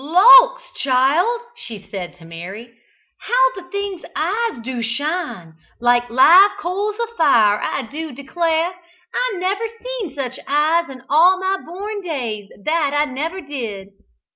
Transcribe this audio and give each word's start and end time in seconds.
"Lawkes! 0.03 0.71
child!" 0.73 1.41
she 1.53 1.79
said 1.79 2.15
to 2.15 2.25
Mary; 2.25 2.75
"how 3.19 3.51
the 3.55 3.69
thing's 3.69 4.01
eyes 4.15 4.59
do 4.63 4.81
shine! 4.81 5.53
Like 5.79 6.09
live 6.09 6.53
coals 6.57 6.95
of 6.99 7.15
fire, 7.17 7.61
I 7.61 7.83
do 7.83 8.11
declare. 8.11 8.73
I 9.13 9.33
never 9.37 9.63
seen 9.67 10.15
such 10.15 10.39
eyes 10.47 10.89
in 10.89 11.03
all 11.07 11.39
my 11.39 11.63
born 11.63 12.01
days, 12.01 12.49
that 12.63 12.95
I 12.95 13.05
never 13.05 13.41
did!" 13.41 13.89